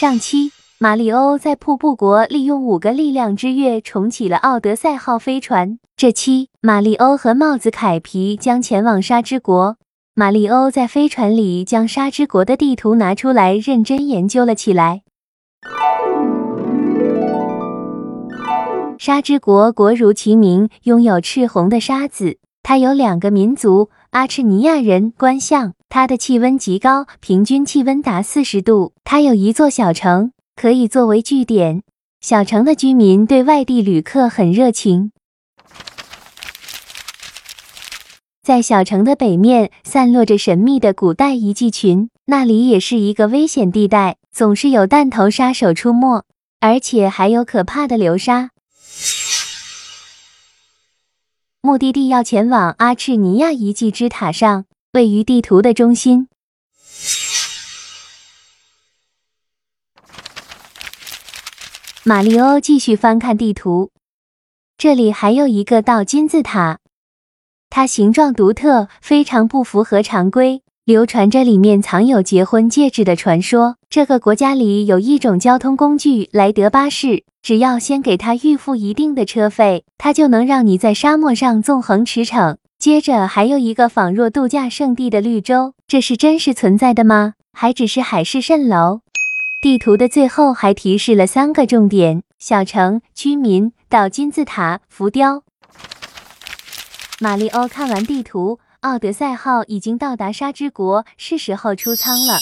[0.00, 5.80] 上期，马里欧在瀑布国利用五个力量之月重启了奥德赛号飞船。
[5.96, 9.76] 这期，马里欧和帽子凯皮将前往沙之国。
[10.14, 15.02] 马里欧在飞船里将沙之国的地图拿出来，认真研究了起来。
[18.98, 22.38] 沙之国国如其名，拥有赤红的沙子。
[22.62, 25.12] 它有两个民族：阿赤尼亚人。
[25.18, 28.92] 官象，它的气温极高，平均气温达四十度。
[29.04, 31.82] 它有一座小城，可以作为据点。
[32.20, 35.12] 小城的居民对外地旅客很热情。
[38.42, 46.24] 在小城的北面，散落着神秘的古代遗迹群，那里也是一个危险地带，总是有弹头杀手出没，
[46.60, 48.50] 而且还有可怕的流沙。
[51.60, 56.28] 目的地要前往阿赤尼亚遗迹之塔上，位于地图的中心。
[62.04, 63.90] 马里欧继续翻看地图，
[64.78, 66.78] 这里还有一个倒金字塔，
[67.68, 70.62] 它形状独特，非常不符合常规。
[70.86, 73.76] 流传着里面藏有结婚戒指的传说。
[73.90, 82.56] 这个国家里有一种交通工具——莱德巴士，只要先给他预付一定的车费，他就能让你在沙漠上纵横驰骋。
[82.78, 87.34] 接着还有一个仿若度假胜地的绿洲，这是真实存在的吗？
[87.52, 89.00] 还只是海市蜃楼？
[89.60, 95.42] 地图的最后还提示了三个重点：小城、居民、岛金字塔、浮雕。
[97.18, 98.60] 马里欧看完地图。
[98.82, 102.38] 奥德赛号已经到达沙之国，是时候出舱了。